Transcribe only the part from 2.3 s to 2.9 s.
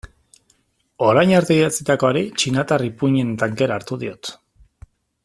txinatar